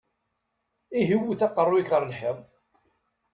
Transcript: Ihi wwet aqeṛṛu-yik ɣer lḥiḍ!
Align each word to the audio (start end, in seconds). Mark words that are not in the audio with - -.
Ihi 0.99 1.15
wwet 1.19 1.41
aqeṛṛu-yik 1.47 1.89
ɣer 1.93 2.03
lḥiḍ! 2.11 2.37